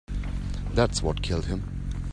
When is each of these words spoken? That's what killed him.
That's 0.73 1.03
what 1.03 1.21
killed 1.21 1.45
him. 1.45 2.01